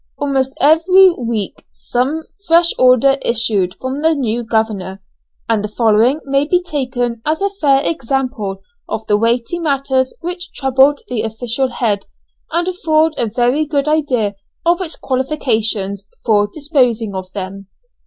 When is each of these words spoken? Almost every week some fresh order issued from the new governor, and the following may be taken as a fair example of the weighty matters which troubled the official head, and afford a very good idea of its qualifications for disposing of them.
Almost 0.17 0.57
every 0.59 1.11
week 1.13 1.67
some 1.69 2.23
fresh 2.47 2.71
order 2.79 3.19
issued 3.21 3.75
from 3.79 4.01
the 4.01 4.15
new 4.15 4.43
governor, 4.43 4.99
and 5.47 5.63
the 5.63 5.67
following 5.67 6.21
may 6.25 6.47
be 6.47 6.59
taken 6.59 7.21
as 7.23 7.39
a 7.39 7.51
fair 7.51 7.83
example 7.83 8.63
of 8.89 9.05
the 9.05 9.15
weighty 9.15 9.59
matters 9.59 10.15
which 10.21 10.53
troubled 10.53 11.01
the 11.07 11.21
official 11.21 11.67
head, 11.67 12.07
and 12.51 12.67
afford 12.67 13.13
a 13.19 13.29
very 13.29 13.63
good 13.63 13.87
idea 13.87 14.33
of 14.65 14.81
its 14.81 14.95
qualifications 14.95 16.07
for 16.25 16.49
disposing 16.51 17.13
of 17.13 17.31
them. 17.33 17.67